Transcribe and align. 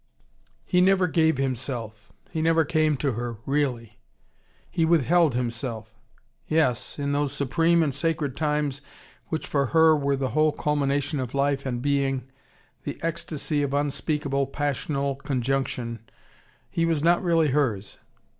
He 0.65 0.81
never 0.81 1.05
gave 1.07 1.37
himself. 1.37 2.11
He 2.31 2.41
never 2.41 2.65
came 2.65 2.97
to 2.97 3.11
her, 3.11 3.37
really. 3.45 3.99
He 4.71 4.83
withheld 4.83 5.35
himself. 5.35 5.93
Yes, 6.47 6.97
in 6.97 7.11
those 7.11 7.33
supreme 7.33 7.83
and 7.83 7.93
sacred 7.93 8.35
times 8.35 8.81
which 9.27 9.45
for 9.45 9.67
her 9.67 9.95
were 9.95 10.15
the 10.15 10.29
whole 10.31 10.53
culmination 10.53 11.19
of 11.19 11.35
life 11.35 11.67
and 11.67 11.83
being, 11.83 12.23
the 12.83 12.97
ecstasy 13.03 13.61
of 13.61 13.75
unspeakable 13.75 14.47
passional 14.47 15.17
conjunction, 15.17 15.99
he 16.71 16.83
was 16.83 17.03
not 17.03 17.21
really 17.21 17.49
hers. 17.49 17.99